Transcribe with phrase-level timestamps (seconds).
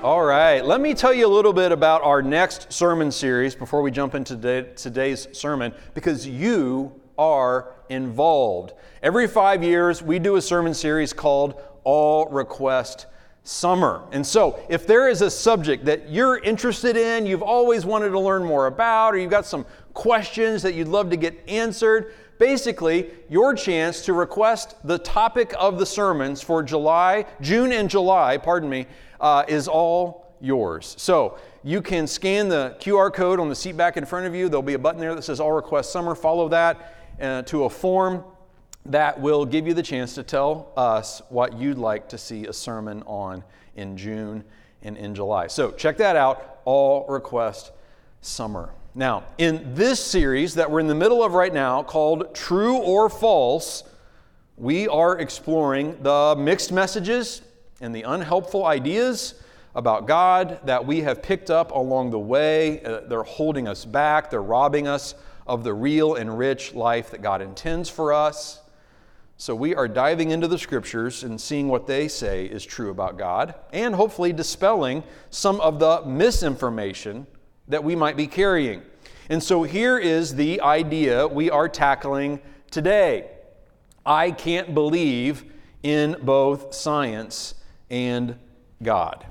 [0.00, 3.82] All right, let me tell you a little bit about our next sermon series before
[3.82, 4.36] we jump into
[4.76, 8.74] today's sermon because you are involved.
[9.02, 13.06] Every five years, we do a sermon series called All Request
[13.42, 14.04] Summer.
[14.12, 18.20] And so, if there is a subject that you're interested in, you've always wanted to
[18.20, 23.10] learn more about, or you've got some questions that you'd love to get answered, basically
[23.28, 28.70] your chance to request the topic of the sermons for July, June and July, pardon
[28.70, 28.86] me,
[29.20, 30.94] uh, is all yours.
[30.98, 34.48] So you can scan the QR code on the seat back in front of you.
[34.48, 36.14] There'll be a button there that says All Request Summer.
[36.14, 38.24] Follow that uh, to a form
[38.86, 42.52] that will give you the chance to tell us what you'd like to see a
[42.52, 43.44] sermon on
[43.76, 44.44] in June
[44.82, 45.46] and in July.
[45.46, 47.72] So check that out, All Request
[48.20, 48.70] Summer.
[48.94, 53.08] Now, in this series that we're in the middle of right now called True or
[53.08, 53.84] False,
[54.56, 57.42] we are exploring the mixed messages
[57.80, 59.34] and the unhelpful ideas
[59.74, 62.82] about God that we have picked up along the way.
[62.82, 65.14] Uh, they're holding us back, they're robbing us
[65.46, 68.60] of the real and rich life that God intends for us.
[69.36, 73.16] So we are diving into the scriptures and seeing what they say is true about
[73.16, 77.26] God, and hopefully dispelling some of the misinformation
[77.68, 78.82] that we might be carrying.
[79.30, 82.40] And so here is the idea we are tackling
[82.70, 83.30] today
[84.04, 85.44] I can't believe
[85.82, 87.54] in both science
[87.90, 88.36] and
[88.82, 89.26] God.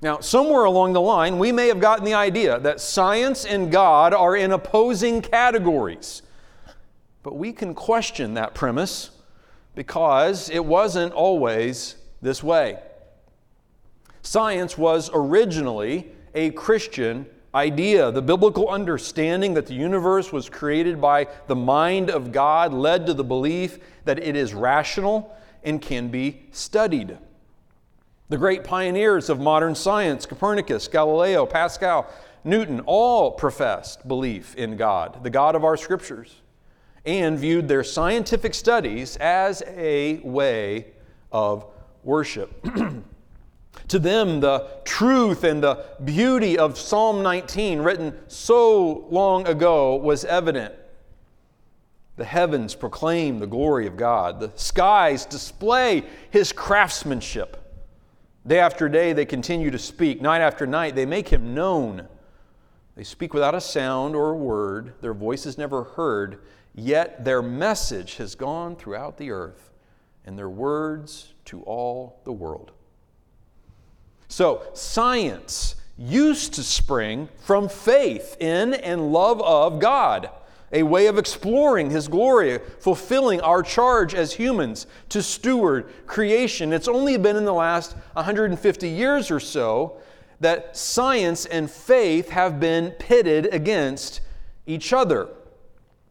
[0.00, 4.14] Now, somewhere along the line, we may have gotten the idea that science and God
[4.14, 6.22] are in opposing categories.
[7.22, 9.10] But we can question that premise
[9.74, 12.78] because it wasn't always this way.
[14.22, 18.12] Science was originally a Christian idea.
[18.12, 23.14] The biblical understanding that the universe was created by the mind of God led to
[23.14, 27.18] the belief that it is rational and can be studied.
[28.30, 32.06] The great pioneers of modern science, Copernicus, Galileo, Pascal,
[32.44, 36.34] Newton, all professed belief in God, the God of our scriptures,
[37.06, 40.88] and viewed their scientific studies as a way
[41.32, 41.64] of
[42.04, 42.62] worship.
[43.88, 50.26] to them, the truth and the beauty of Psalm 19, written so long ago, was
[50.26, 50.74] evident.
[52.16, 57.64] The heavens proclaim the glory of God, the skies display his craftsmanship.
[58.48, 60.22] Day after day, they continue to speak.
[60.22, 62.08] Night after night, they make him known.
[62.96, 64.94] They speak without a sound or a word.
[65.02, 66.40] Their voice is never heard,
[66.74, 69.74] yet their message has gone throughout the earth,
[70.24, 72.72] and their words to all the world.
[74.28, 80.30] So, science used to spring from faith in and love of God
[80.72, 86.72] a way of exploring His glory, fulfilling our charge as humans to steward creation.
[86.72, 89.98] It's only been in the last 150 years or so
[90.40, 94.20] that science and faith have been pitted against
[94.66, 95.28] each other.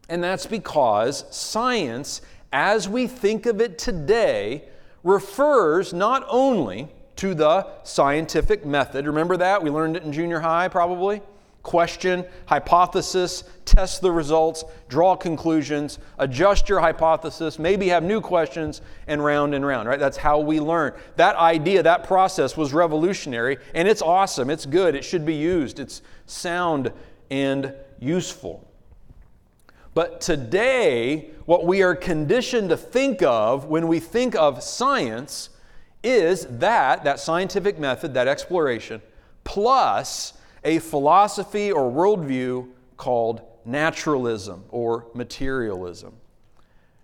[0.08, 2.20] And that's because science,
[2.52, 4.64] as we think of it today,
[5.04, 9.06] refers not only to the scientific method.
[9.06, 9.62] Remember that?
[9.62, 11.22] We learned it in junior high, probably
[11.62, 19.22] question, hypothesis, test the results, draw conclusions, adjust your hypothesis, maybe have new questions, and
[19.22, 19.98] round and round, right?
[19.98, 20.94] That's how we learn.
[21.16, 24.50] That idea, that process was revolutionary, and it's awesome.
[24.50, 24.94] It's good.
[24.94, 25.78] It should be used.
[25.78, 26.92] It's sound
[27.30, 28.66] and useful.
[29.94, 35.50] But today, what we are conditioned to think of when we think of science
[36.04, 39.02] is that, that scientific method, that exploration,
[39.42, 46.14] plus a philosophy or worldview called naturalism or materialism.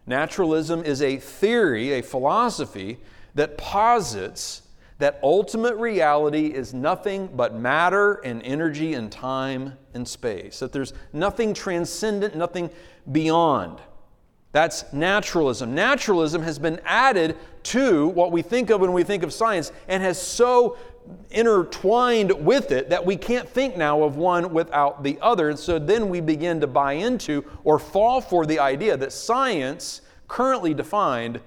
[0.07, 2.99] Naturalism is a theory, a philosophy
[3.35, 4.63] that posits
[4.99, 10.93] that ultimate reality is nothing but matter and energy and time and space, that there's
[11.13, 12.71] nothing transcendent, nothing
[13.11, 13.81] beyond.
[14.53, 15.75] That's naturalism.
[15.75, 20.01] Naturalism has been added to what we think of when we think of science and
[20.01, 20.77] has so
[21.31, 25.51] intertwined with it that we can't think now of one without the other.
[25.51, 30.01] And so then we begin to buy into or fall for the idea that science,
[30.29, 31.41] currently defined,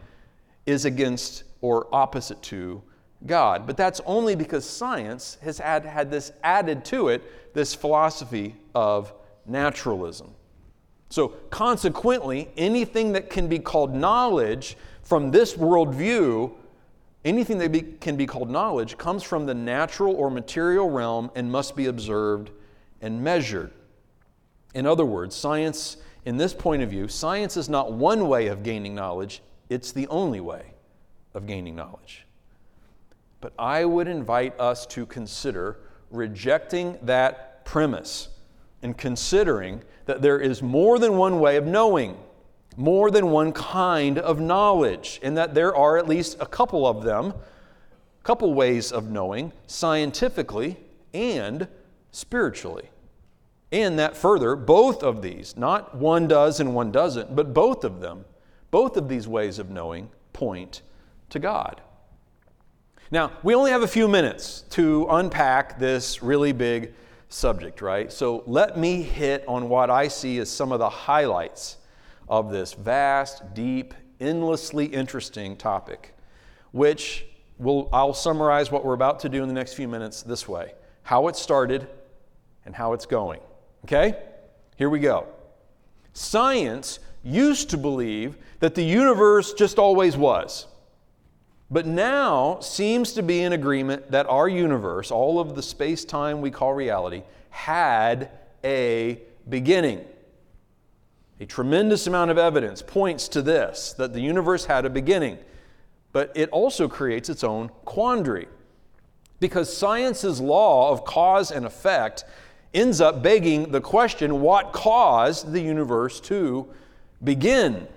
[0.65, 2.81] is against or opposite to
[3.25, 3.65] God.
[3.65, 9.13] But that's only because science has had, had this added to it, this philosophy of
[9.45, 10.33] naturalism.
[11.09, 16.53] So, consequently, anything that can be called knowledge from this worldview
[17.25, 21.51] Anything that be, can be called knowledge comes from the natural or material realm and
[21.51, 22.51] must be observed
[23.01, 23.71] and measured.
[24.73, 28.63] In other words, science, in this point of view, science is not one way of
[28.63, 30.73] gaining knowledge, it's the only way
[31.33, 32.25] of gaining knowledge.
[33.41, 35.79] But I would invite us to consider
[36.11, 38.29] rejecting that premise
[38.81, 42.17] and considering that there is more than one way of knowing,
[42.77, 47.03] more than one kind of knowledge, and that there are at least a couple of
[47.03, 47.33] them,
[48.19, 50.77] a couple ways of knowing scientifically
[51.13, 51.67] and
[52.11, 52.89] spiritually.
[53.71, 57.99] And that further, both of these, not one does and one doesn't, but both of
[57.99, 58.23] them,
[58.69, 60.83] both of these ways of knowing point
[61.29, 61.81] to God.
[63.09, 66.93] Now, we only have a few minutes to unpack this really big
[67.29, 68.11] subject, right?
[68.11, 71.77] So let me hit on what I see as some of the highlights
[72.27, 76.15] of this vast, deep, endlessly interesting topic,
[76.71, 77.25] which
[77.57, 80.73] will, I'll summarize what we're about to do in the next few minutes this way
[81.03, 81.87] how it started
[82.65, 83.39] and how it's going.
[83.85, 84.17] Okay?
[84.75, 85.25] Here we go.
[86.11, 90.67] Science used to believe that the universe just always was
[91.69, 96.39] but now seems to be in agreement that our universe, all of the space time
[96.39, 98.31] we call reality, had
[98.63, 100.05] a beginning.
[101.39, 105.37] A tremendous amount of evidence points to this that the universe had a beginning,
[106.11, 108.47] but it also creates its own quandary.
[109.39, 112.25] Because science's law of cause and effect
[112.73, 116.67] ends up begging the question what caused the universe to
[117.23, 117.87] begin?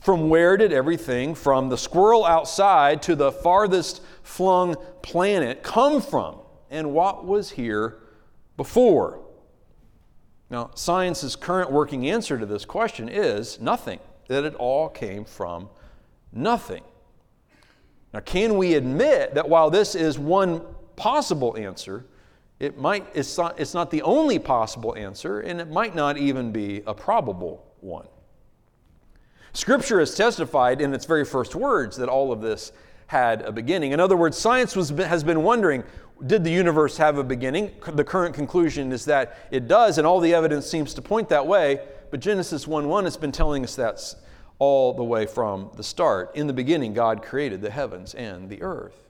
[0.00, 6.38] From where did everything from the squirrel outside to the farthest flung planet come from?
[6.70, 7.98] And what was here
[8.56, 9.27] before?
[10.50, 15.68] Now, science's current working answer to this question is nothing, that it all came from
[16.32, 16.82] nothing.
[18.14, 20.62] Now, can we admit that while this is one
[20.96, 22.06] possible answer,
[22.58, 26.50] it might, it's not, it's not the only possible answer, and it might not even
[26.50, 28.06] be a probable one?
[29.52, 32.72] Scripture has testified in its very first words that all of this
[33.08, 33.92] had a beginning.
[33.92, 35.84] In other words, science was, has been wondering
[36.26, 37.72] did the universe have a beginning?
[37.86, 41.46] The current conclusion is that it does, and all the evidence seems to point that
[41.46, 41.80] way.
[42.10, 44.14] But Genesis 1 1 has been telling us that
[44.58, 46.34] all the way from the start.
[46.34, 49.08] In the beginning, God created the heavens and the earth.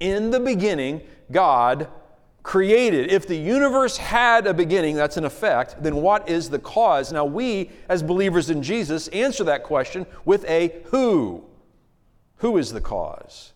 [0.00, 1.88] In the beginning, God
[2.42, 3.10] created.
[3.10, 7.12] If the universe had a beginning, that's an effect, then what is the cause?
[7.12, 11.44] Now, we, as believers in Jesus, answer that question with a who.
[12.36, 13.52] Who is the cause?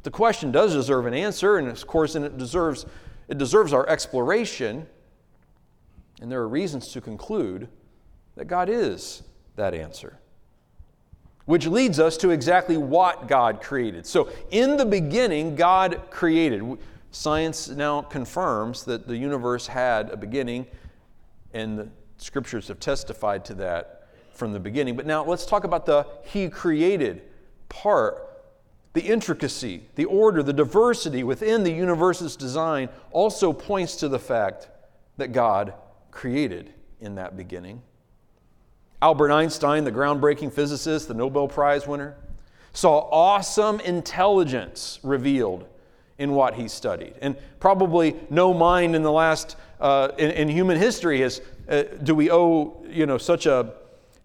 [0.00, 2.86] But the question does deserve an answer, and of course, and it deserves,
[3.28, 4.86] it deserves our exploration.
[6.22, 7.68] And there are reasons to conclude
[8.34, 9.22] that God is
[9.56, 10.18] that answer.
[11.44, 14.06] Which leads us to exactly what God created.
[14.06, 16.78] So, in the beginning, God created.
[17.10, 20.66] Science now confirms that the universe had a beginning,
[21.52, 24.96] and the scriptures have testified to that from the beginning.
[24.96, 27.20] But now let's talk about the He created
[27.68, 28.28] part.
[28.92, 34.68] The intricacy, the order, the diversity within the universe's design also points to the fact
[35.16, 35.74] that God
[36.10, 37.82] created in that beginning.
[39.02, 42.16] Albert Einstein, the groundbreaking physicist, the Nobel Prize winner,
[42.72, 45.66] saw awesome intelligence revealed
[46.18, 47.14] in what he studied.
[47.22, 52.14] And probably no mind in the last, uh, in, in, human history has, uh, do
[52.14, 53.72] we owe, you know, such a,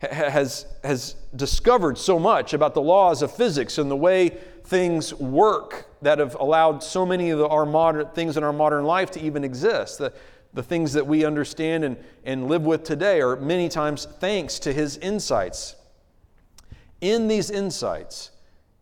[0.02, 4.30] has, has discovered so much about the laws of physics and the way
[4.64, 8.84] things work that have allowed so many of the, our modern things in our modern
[8.84, 10.00] life to even exist.
[10.00, 10.14] The,
[10.54, 14.74] the things that we understand and, and live with today are many times thanks to
[14.74, 15.76] his insights.
[17.02, 18.32] In these insights,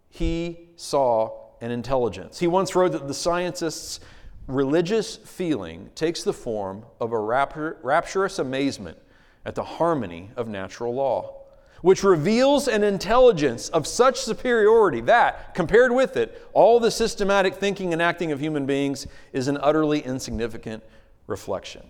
[0.10, 2.40] he saw and intelligence.
[2.40, 4.00] He once wrote that the scientist's
[4.48, 8.98] religious feeling takes the form of a rapturous amazement
[9.46, 11.42] at the harmony of natural law,
[11.82, 17.92] which reveals an intelligence of such superiority that, compared with it, all the systematic thinking
[17.92, 20.84] and acting of human beings is an utterly insignificant
[21.28, 21.84] reflection.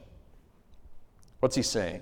[1.39, 2.01] What's he saying?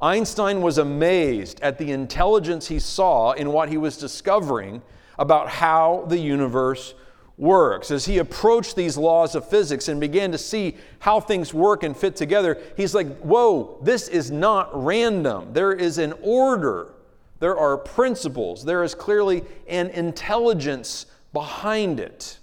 [0.00, 4.82] Einstein was amazed at the intelligence he saw in what he was discovering
[5.18, 6.94] about how the universe
[7.42, 7.90] works.
[7.90, 11.94] As he approached these laws of physics and began to see how things work and
[11.94, 15.52] fit together, he's like, whoa, this is not random.
[15.52, 16.94] There is an order,
[17.40, 22.38] there are principles, there is clearly an intelligence behind it.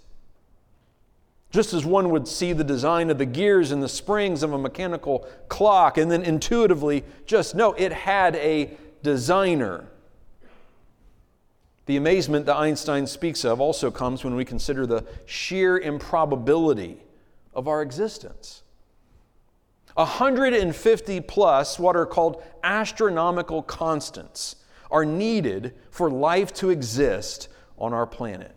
[1.49, 4.57] Just as one would see the design of the gears and the springs of a
[4.57, 9.87] mechanical clock and then intuitively just know it had a designer.
[11.89, 17.01] The amazement that Einstein speaks of also comes when we consider the sheer improbability
[17.55, 18.61] of our existence.
[19.95, 24.57] 150 plus what are called astronomical constants
[24.91, 28.55] are needed for life to exist on our planet.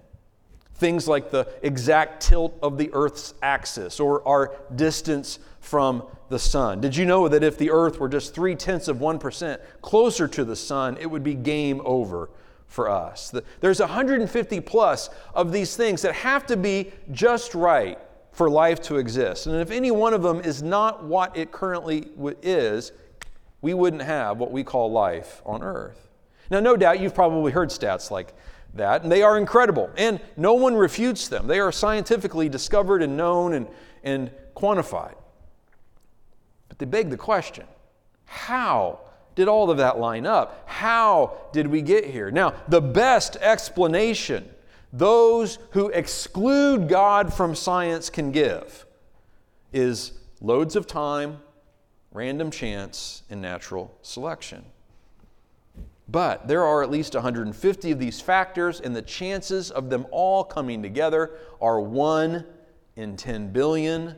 [0.75, 6.83] Things like the exact tilt of the Earth's axis or our distance from the sun.
[6.83, 10.45] Did you know that if the Earth were just three tenths of 1% closer to
[10.45, 12.29] the sun, it would be game over
[12.73, 13.33] for us?
[13.61, 17.99] There's 150 plus of these things that have to be just right
[18.33, 19.47] for life to exist.
[19.47, 22.09] And if any one of them is not what it currently
[22.43, 22.93] is,
[23.61, 26.09] we wouldn't have what we call life on earth.
[26.51, 28.35] Now, no doubt you've probably heard stats like
[28.75, 31.47] that, and they are incredible, and no one refutes them.
[31.47, 33.67] They are scientifically discovered and known and,
[34.03, 35.15] and quantified.
[36.69, 37.67] But they beg the question
[38.25, 39.01] how
[39.35, 40.65] did all of that line up?
[40.67, 42.31] How did we get here?
[42.31, 44.49] Now, the best explanation
[44.93, 48.85] those who exclude God from science can give
[49.73, 51.41] is loads of time,
[52.13, 54.65] random chance, and natural selection.
[56.09, 60.45] But there are at least 150 of these factors, and the chances of them all
[60.45, 62.45] coming together are 1
[62.97, 64.17] in 10 billion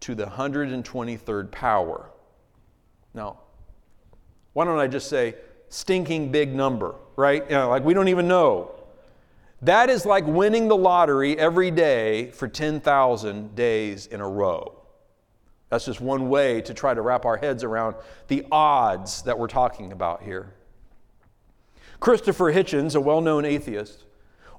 [0.00, 2.10] to the 123rd power.
[3.14, 3.38] Now,
[4.52, 5.34] why don't I just say
[5.68, 7.44] stinking big number, right?
[7.44, 8.74] You know, like we don't even know
[9.62, 14.76] that is like winning the lottery every day for 10,000 days in a row.
[15.68, 17.96] That's just one way to try to wrap our heads around
[18.28, 20.54] the odds that we're talking about here.
[22.00, 24.04] Christopher Hitchens, a well known atheist,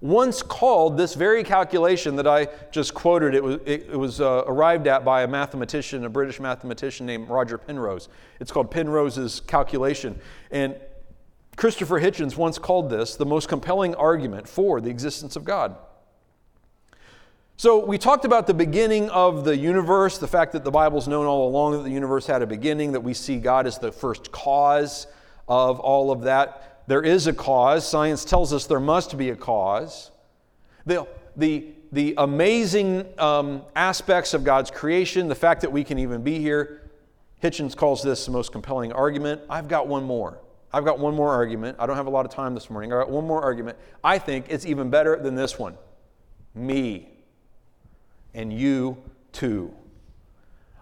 [0.01, 4.43] once called this very calculation that I just quoted, it was, it, it was uh,
[4.47, 8.09] arrived at by a mathematician, a British mathematician named Roger Penrose.
[8.39, 10.19] It's called Penrose's calculation.
[10.49, 10.75] And
[11.55, 15.75] Christopher Hitchens once called this the most compelling argument for the existence of God.
[17.57, 21.27] So, we talked about the beginning of the universe, the fact that the Bible's known
[21.27, 24.31] all along that the universe had a beginning, that we see God as the first
[24.31, 25.05] cause
[25.47, 26.70] of all of that.
[26.91, 27.87] There is a cause.
[27.87, 30.11] Science tells us there must be a cause.
[30.85, 31.07] The,
[31.37, 36.39] the, the amazing um, aspects of God's creation, the fact that we can even be
[36.39, 36.91] here,
[37.41, 39.39] Hitchens calls this the most compelling argument.
[39.49, 40.41] I've got one more.
[40.73, 41.77] I've got one more argument.
[41.79, 42.91] I don't have a lot of time this morning.
[42.91, 43.77] I got one more argument.
[44.03, 45.77] I think it's even better than this one.
[46.53, 47.07] Me.
[48.33, 48.97] And you
[49.31, 49.73] too.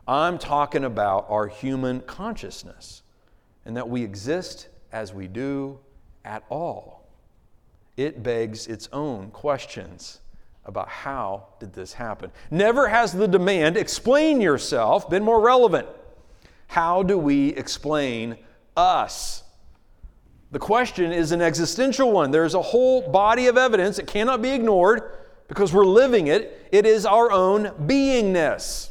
[0.08, 3.04] I'm talking about our human consciousness
[3.64, 5.78] and that we exist as we do
[6.26, 7.08] at all.
[7.98, 10.22] It begs its own questions
[10.66, 12.32] about how did this happen.
[12.52, 15.88] Never has the demand, explain yourself, been more relevant.
[16.68, 18.38] How do we explain
[18.78, 19.44] us?
[20.52, 22.32] The question is an existential one.
[22.32, 26.68] There's a whole body of evidence that cannot be ignored because we're living it.
[26.72, 28.90] It is our own beingness.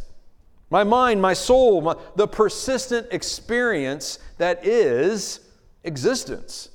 [0.71, 5.41] My mind, my soul, my, the persistent experience that is
[5.85, 6.69] existence.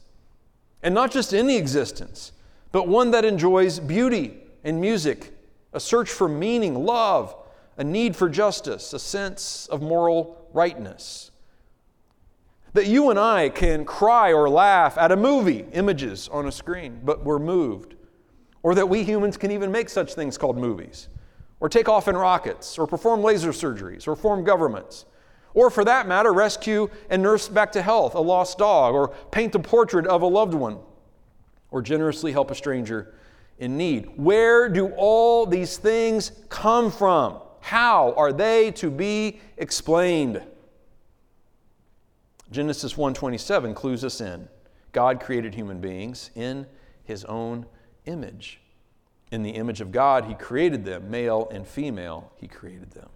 [0.83, 2.33] And not just any existence,
[2.73, 5.33] but one that enjoys beauty and music,
[5.71, 7.35] a search for meaning, love,
[7.77, 11.31] a need for justice, a sense of moral rightness.
[12.73, 16.99] That you and I can cry or laugh at a movie, images on a screen,
[17.03, 17.95] but we're moved.
[18.61, 21.07] Or that we humans can even make such things called movies,
[21.59, 25.05] or take off in rockets, or perform laser surgeries, or form governments.
[25.53, 29.53] Or, for that matter, rescue and nurse back to health a lost dog, or paint
[29.55, 30.79] a portrait of a loved one,
[31.71, 33.13] or generously help a stranger
[33.59, 34.09] in need.
[34.17, 37.39] Where do all these things come from?
[37.59, 40.41] How are they to be explained?
[42.51, 44.49] Genesis 1:27 clues us in.
[44.91, 46.67] God created human beings in
[47.03, 47.65] his own
[48.05, 48.61] image.
[49.31, 53.09] In the image of God, he created them, male and female, he created them.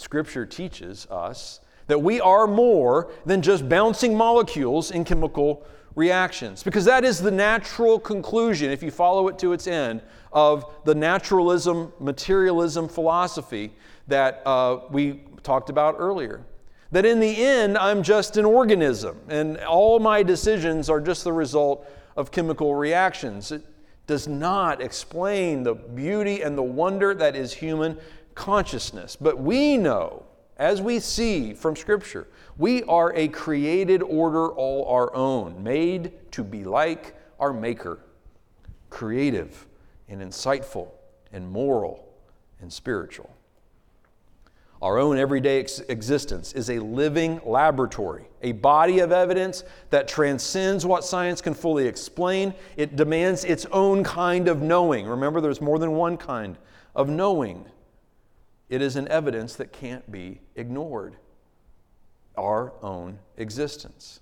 [0.00, 6.84] Scripture teaches us that we are more than just bouncing molecules in chemical reactions, because
[6.84, 10.00] that is the natural conclusion, if you follow it to its end,
[10.32, 13.72] of the naturalism, materialism philosophy
[14.06, 16.44] that uh, we talked about earlier.
[16.92, 21.32] That in the end, I'm just an organism and all my decisions are just the
[21.32, 23.52] result of chemical reactions.
[23.52, 23.64] It
[24.06, 27.96] does not explain the beauty and the wonder that is human
[28.40, 29.16] consciousness.
[29.16, 30.24] But we know,
[30.56, 36.42] as we see from Scripture, we are a created order all our own, made to
[36.42, 38.00] be like our Maker,
[38.88, 39.66] creative
[40.08, 40.88] and insightful
[41.32, 42.08] and moral
[42.62, 43.30] and spiritual.
[44.80, 50.86] Our own everyday ex- existence is a living laboratory, a body of evidence that transcends
[50.86, 52.54] what science can fully explain.
[52.78, 55.06] It demands its own kind of knowing.
[55.06, 56.56] Remember, there's more than one kind
[56.96, 57.66] of knowing.
[58.70, 61.16] It is an evidence that can't be ignored.
[62.38, 64.20] Our own existence.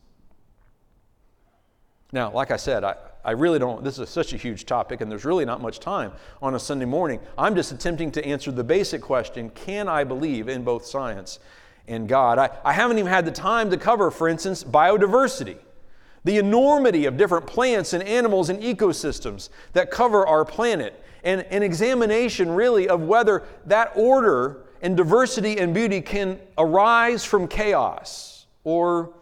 [2.11, 5.11] Now, like I said, I, I really don't, this is such a huge topic, and
[5.11, 7.21] there's really not much time on a Sunday morning.
[7.37, 11.39] I'm just attempting to answer the basic question can I believe in both science
[11.87, 12.39] and God?
[12.39, 15.59] I, I haven't even had the time to cover, for instance, biodiversity,
[16.25, 21.63] the enormity of different plants and animals and ecosystems that cover our planet, and an
[21.63, 29.13] examination really of whether that order and diversity and beauty can arise from chaos or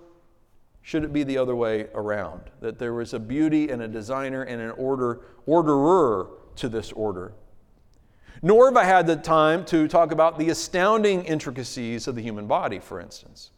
[0.87, 2.43] should it be the other way around?
[2.61, 7.33] That there was a beauty and a designer and an order, orderer to this order.
[8.41, 12.47] Nor have I had the time to talk about the astounding intricacies of the human
[12.47, 13.51] body, for instance.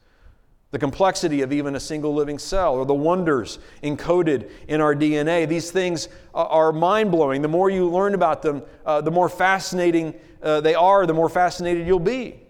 [0.71, 5.49] The complexity of even a single living cell, or the wonders encoded in our DNA.
[5.49, 7.41] These things are mind blowing.
[7.41, 11.31] The more you learn about them, uh, the more fascinating uh, they are, the more
[11.31, 12.41] fascinated you'll be.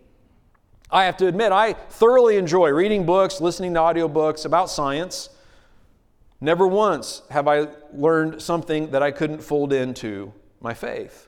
[0.91, 5.29] I have to admit, I thoroughly enjoy reading books, listening to audiobooks about science.
[6.41, 11.28] Never once have I learned something that I couldn't fold into my faith.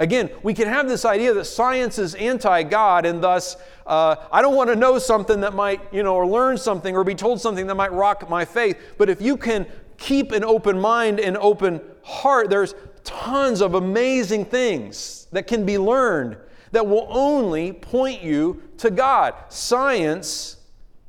[0.00, 4.40] Again, we can have this idea that science is anti God, and thus uh, I
[4.40, 7.38] don't want to know something that might, you know, or learn something or be told
[7.38, 8.78] something that might rock my faith.
[8.96, 9.66] But if you can
[9.98, 15.76] keep an open mind and open heart, there's tons of amazing things that can be
[15.76, 16.38] learned
[16.72, 19.34] that will only point you to God.
[19.50, 20.56] Science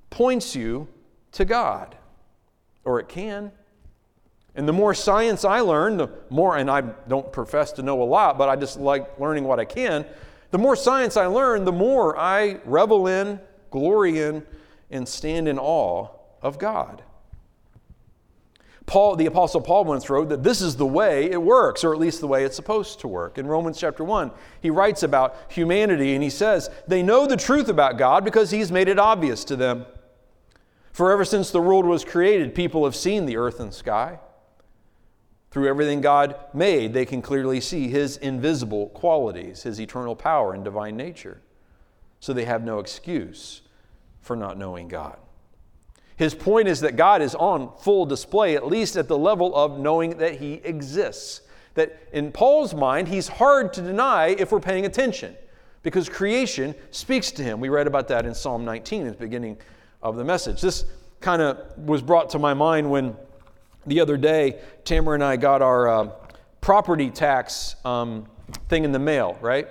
[0.10, 0.90] points you
[1.32, 1.96] to God,
[2.84, 3.54] or it can.
[4.56, 8.06] And the more science I learn, the more, and I don't profess to know a
[8.06, 10.06] lot, but I just like learning what I can.
[10.52, 13.40] The more science I learn, the more I revel in,
[13.70, 14.46] glory in,
[14.90, 16.10] and stand in awe
[16.42, 17.04] of God.
[18.86, 22.00] Paul, the Apostle Paul once wrote that this is the way it works, or at
[22.00, 23.38] least the way it's supposed to work.
[23.38, 27.70] In Romans chapter 1, he writes about humanity and he says, They know the truth
[27.70, 29.86] about God because he's made it obvious to them.
[30.92, 34.20] For ever since the world was created, people have seen the earth and sky.
[35.52, 40.64] Through everything God made, they can clearly see his invisible qualities, his eternal power and
[40.64, 41.42] divine nature.
[42.22, 43.62] So they have no excuse
[44.22, 45.18] for not knowing God.
[46.16, 49.80] His point is that God is on full display, at least at the level of
[49.80, 51.42] knowing that He exists.
[51.74, 55.36] That in Paul's mind, He's hard to deny if we're paying attention
[55.84, 57.60] because creation speaks to Him.
[57.60, 59.58] We read about that in Psalm 19 at the beginning
[60.04, 60.62] of the message.
[60.62, 60.86] This
[61.22, 63.16] kind of was brought to my mind when
[63.86, 66.12] the other day Tamara and I got our uh,
[66.62, 68.28] property tax um,
[68.70, 69.68] thing in the mail, right?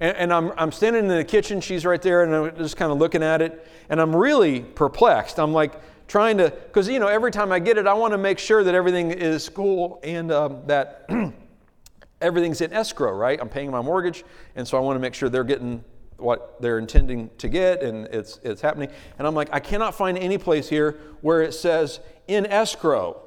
[0.00, 2.90] And, and, I'm, I'm standing in the kitchen, she's right there, and I'm just kind
[2.90, 5.38] of looking at it and I'm really perplexed.
[5.38, 5.74] I'm like
[6.08, 8.64] trying to, because you know, every time I get it, I want to make sure
[8.64, 11.08] that everything is cool and um, that
[12.20, 13.38] everything's in escrow, right?
[13.40, 14.24] I'm paying my mortgage,
[14.56, 15.84] and so I want to make sure they're getting
[16.16, 18.88] what they're intending to get and it's, it's happening.
[19.18, 23.20] And I'm like, I cannot find any place here where it says in escrow,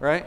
[0.00, 0.26] right?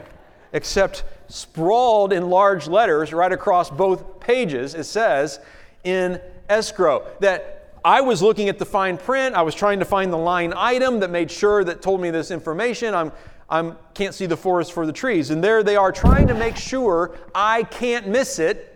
[0.52, 5.40] Except sprawled in large letters right across both pages, it says
[5.84, 7.06] in escrow.
[7.20, 9.34] That I was looking at the fine print.
[9.34, 12.30] I was trying to find the line item that made sure that told me this
[12.30, 12.94] information.
[12.94, 13.12] I'm
[13.52, 15.30] I'm can't see the forest for the trees.
[15.30, 18.68] And there they are trying to make sure I can't miss it.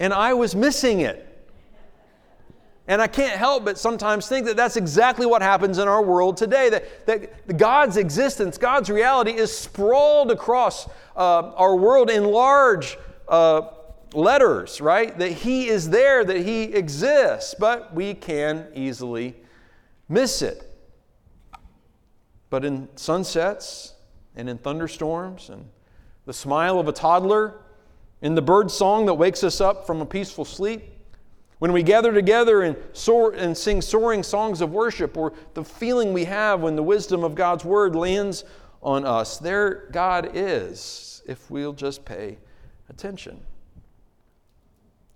[0.00, 1.27] And I was missing it.
[2.88, 6.38] And I can't help but sometimes think that that's exactly what happens in our world
[6.38, 6.70] today.
[6.70, 12.96] That, that God's existence, God's reality is sprawled across uh, our world in large
[13.28, 13.68] uh,
[14.14, 15.16] letters, right?
[15.18, 19.36] That He is there, that He exists, but we can easily
[20.08, 20.64] miss it.
[22.48, 23.92] But in sunsets
[24.34, 25.68] and in thunderstorms and
[26.24, 27.60] the smile of a toddler,
[28.22, 30.97] in the bird song that wakes us up from a peaceful sleep,
[31.58, 36.12] when we gather together and, soar, and sing soaring songs of worship, or the feeling
[36.12, 38.44] we have when the wisdom of God's word lands
[38.82, 42.38] on us, there God is, if we'll just pay
[42.88, 43.40] attention.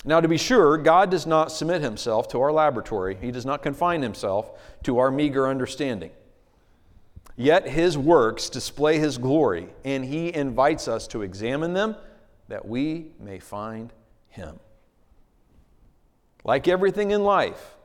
[0.04, 3.62] Now, to be sure, God does not submit himself to our laboratory, he does not
[3.62, 4.50] confine himself
[4.82, 6.10] to our meager understanding.
[7.36, 11.96] Yet his works display his glory, and he invites us to examine them
[12.48, 13.92] that we may find
[14.28, 14.58] him.
[16.44, 17.76] Like everything in life,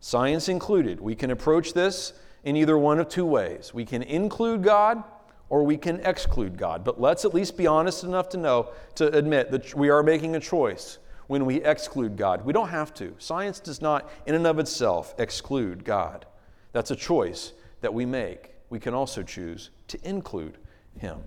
[0.00, 2.12] science included, we can approach this
[2.44, 3.72] in either one of two ways.
[3.74, 5.02] We can include God
[5.48, 6.84] or we can exclude God.
[6.84, 10.36] But let's at least be honest enough to know, to admit that we are making
[10.36, 12.44] a choice when we exclude God.
[12.44, 13.14] We don't have to.
[13.18, 16.26] Science does not, in and of itself, exclude God.
[16.72, 18.52] That's a choice that we make.
[18.70, 20.58] We can also choose to include
[20.98, 21.18] Him.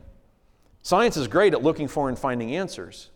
[0.82, 3.10] Science is great at looking for and finding answers,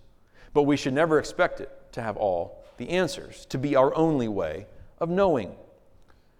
[0.53, 4.27] but we should never expect it to have all the answers, to be our only
[4.27, 4.65] way
[4.97, 5.55] of knowing.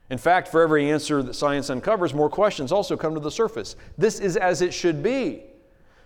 [0.10, 3.76] In fact, for every answer that science uncovers, more questions also come to the surface.
[3.98, 5.44] This is as it should be.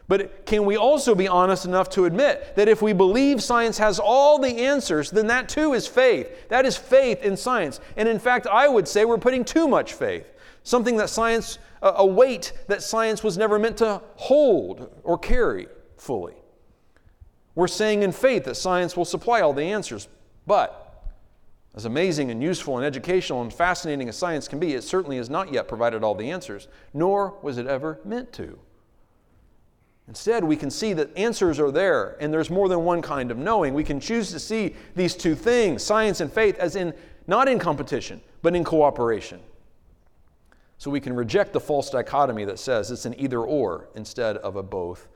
[0.08, 3.98] But can we also be honest enough to admit that if we believe science has
[3.98, 6.50] all the answers, then that too is faith?
[6.50, 7.80] That is faith in science.
[7.98, 12.06] And in fact, I would say we're putting too much faith, something that science, a
[12.06, 15.68] weight that science was never meant to hold or carry
[15.98, 16.36] fully.
[17.56, 20.10] We're saying in faith that science will supply all the answers,
[20.46, 20.86] but
[21.76, 25.30] as amazing and useful and educational and fascinating as science can be, it certainly has
[25.30, 28.58] not yet provided all the answers, nor was it ever meant to.
[30.08, 33.38] Instead, we can see that answers are there, and there's more than one kind of
[33.38, 33.74] knowing.
[33.74, 36.94] We can choose to see these two things, science and faith, as in
[37.28, 39.40] not in competition, but in cooperation.
[40.78, 44.56] So we can reject the false dichotomy that says it's an either or instead of
[44.56, 45.08] a both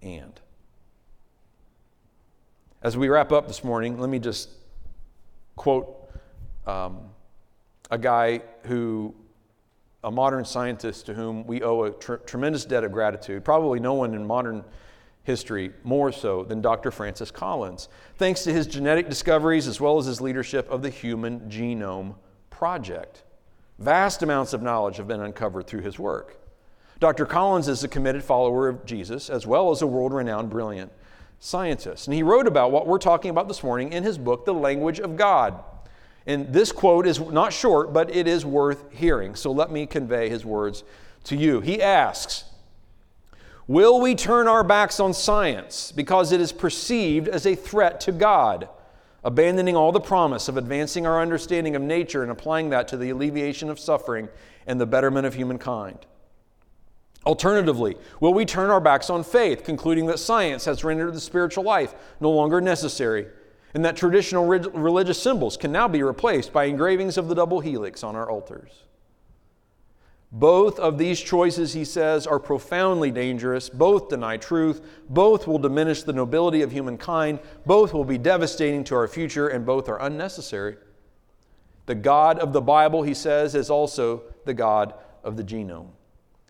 [0.00, 0.40] and.
[2.82, 4.50] As we wrap up this morning, let me just
[5.56, 6.10] quote
[6.66, 7.00] um,
[7.90, 9.14] a guy who
[10.04, 13.44] a modern scientist to whom we owe a tr- tremendous debt of gratitude.
[13.44, 14.64] Probably no one in modern
[15.24, 16.92] history more so than Dr.
[16.92, 21.40] Francis Collins, thanks to his genetic discoveries as well as his leadership of the Human
[21.50, 22.14] Genome
[22.50, 23.24] Project.
[23.80, 26.38] Vast amounts of knowledge have been uncovered through his work.
[27.00, 27.26] Dr.
[27.26, 30.92] Collins is a committed follower of Jesus as well as a world renowned, brilliant
[31.38, 32.06] scientist.
[32.06, 35.00] And he wrote about what we're talking about this morning in his book, The Language
[35.00, 35.62] of God.
[36.26, 39.34] And this quote is not short, but it is worth hearing.
[39.36, 40.82] So let me convey his words
[41.24, 41.60] to you.
[41.60, 42.44] He asks,
[43.68, 48.12] Will we turn our backs on science because it is perceived as a threat to
[48.12, 48.68] God,
[49.24, 53.10] abandoning all the promise of advancing our understanding of nature and applying that to the
[53.10, 54.28] alleviation of suffering
[54.68, 56.06] and the betterment of humankind?
[57.26, 61.64] Alternatively, will we turn our backs on faith, concluding that science has rendered the spiritual
[61.64, 63.26] life no longer necessary
[63.76, 68.02] and that traditional religious symbols can now be replaced by engravings of the double helix
[68.02, 68.84] on our altars.
[70.32, 73.68] Both of these choices, he says, are profoundly dangerous.
[73.68, 74.80] Both deny truth.
[75.10, 77.38] Both will diminish the nobility of humankind.
[77.66, 80.76] Both will be devastating to our future, and both are unnecessary.
[81.84, 85.90] The God of the Bible, he says, is also the God of the genome.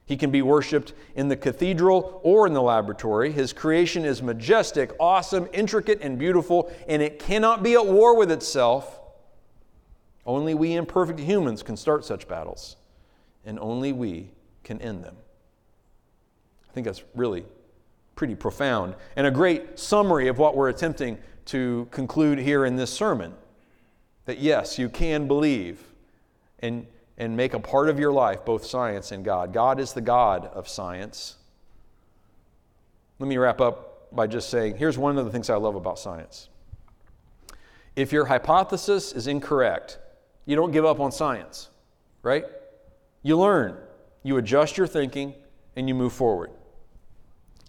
[0.07, 3.33] He can be worshiped in the cathedral or in the laboratory.
[3.33, 8.31] His creation is majestic, awesome, intricate, and beautiful, and it cannot be at war with
[8.31, 9.01] itself.
[10.25, 12.77] Only we imperfect humans can start such battles,
[13.45, 14.31] and only we
[14.63, 15.17] can end them.
[16.71, 17.45] I think that's really
[18.15, 22.93] pretty profound and a great summary of what we're attempting to conclude here in this
[22.93, 23.35] sermon.
[24.25, 25.83] That yes, you can believe,
[26.61, 26.87] and
[27.19, 29.53] and make a part of your life both science and God.
[29.53, 31.37] God is the God of science.
[33.19, 35.99] Let me wrap up by just saying here's one of the things I love about
[35.99, 36.49] science.
[37.95, 39.99] If your hypothesis is incorrect,
[40.45, 41.71] you don't give up on science,
[42.23, 42.45] right?
[43.23, 43.77] You learn,
[44.23, 45.35] you adjust your thinking,
[45.75, 46.51] and you move forward.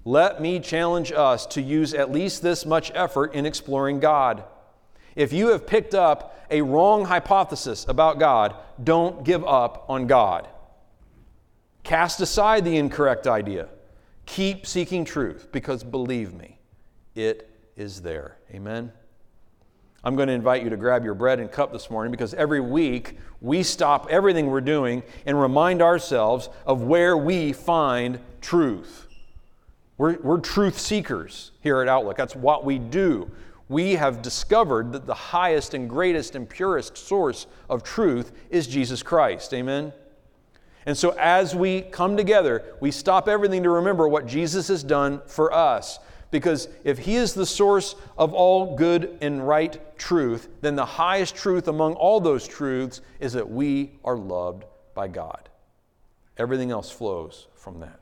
[0.04, 4.44] Let me challenge us to use at least this much effort in exploring God.
[5.18, 10.48] If you have picked up a wrong hypothesis about God, don't give up on God.
[11.84, 13.68] Cast aside the incorrect idea.
[14.28, 16.60] Keep seeking truth because believe me,
[17.16, 18.38] it is there.
[18.54, 18.92] Amen.
[20.04, 22.62] I'm going to invite you to grab your bread and cup this morning because every
[22.62, 29.08] week we stop everything we're doing and remind ourselves of where we find truth.
[29.98, 32.18] We're, we're truth seekers here at Outlook.
[32.18, 33.32] That's what we do
[33.70, 39.04] we have discovered that the highest and greatest and purest source of truth is Jesus
[39.04, 39.54] Christ.
[39.54, 39.92] Amen?
[40.86, 45.22] And so, as we come together, we stop everything to remember what Jesus has done
[45.28, 46.00] for us.
[46.32, 51.36] Because if He is the source of all good and right truth, then the highest
[51.36, 55.50] truth among all those truths is that we are loved by God.
[56.38, 58.00] Everything else flows from that.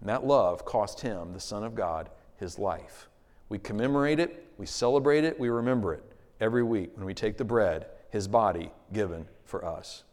[0.00, 3.08] And that love cost Him, the Son of God, His life.
[3.48, 6.02] We commemorate it, we celebrate it, we remember it
[6.40, 10.04] every week when we take the bread, his body given for us.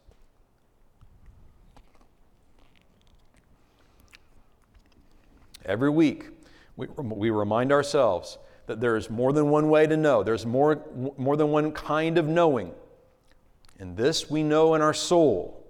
[5.64, 6.28] Every week,
[6.76, 10.82] we, we remind ourselves that there is more than one way to know, there's more,
[11.16, 12.72] more than one kind of knowing.
[13.78, 15.64] And this we know in our soul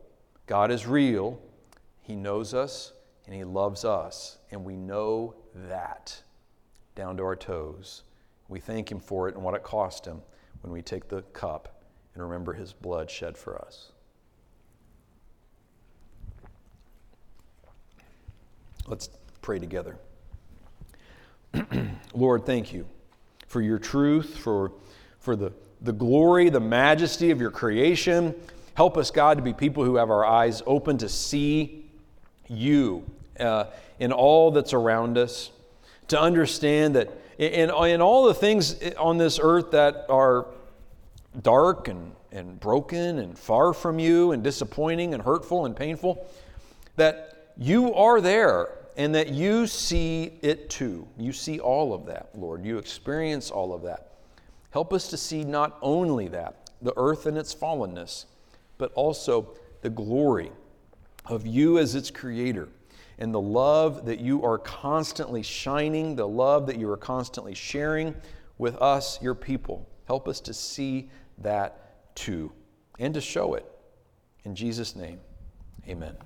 [0.46, 1.40] God is real,
[2.02, 2.92] He knows us,
[3.26, 6.22] and He loves us, and we know that
[6.94, 8.02] down to our toes.
[8.48, 10.20] We thank Him for it and what it cost Him
[10.62, 11.82] when we take the cup
[12.14, 13.92] and remember His blood shed for us.
[18.86, 19.08] Let's
[19.40, 19.96] pray together.
[22.14, 22.86] Lord, thank you
[23.46, 24.72] for your truth, for,
[25.20, 28.34] for the, the glory, the majesty of your creation,
[28.74, 31.84] Help us, God, to be people who have our eyes open to see
[32.48, 33.04] you
[33.38, 33.66] uh,
[34.00, 35.50] in all that's around us,
[36.08, 40.46] to understand that in, in all the things on this earth that are
[41.42, 46.28] dark and, and broken and far from you and disappointing and hurtful and painful,
[46.96, 51.06] that you are there and that you see it too.
[51.18, 52.64] You see all of that, Lord.
[52.64, 54.12] You experience all of that.
[54.70, 58.26] Help us to see not only that, the earth and its fallenness,
[58.78, 60.50] but also the glory
[61.26, 62.68] of you as its creator
[63.18, 68.14] and the love that you are constantly shining, the love that you are constantly sharing
[68.58, 69.88] with us, your people.
[70.06, 72.52] Help us to see that too
[72.98, 73.66] and to show it.
[74.44, 75.20] In Jesus' name,
[75.88, 76.16] amen.